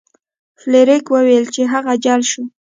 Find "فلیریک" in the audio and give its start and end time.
0.59-1.05